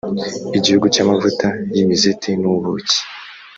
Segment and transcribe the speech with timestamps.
[0.57, 2.99] igihugu, cy’amavuta y’imizeti n’ubuki;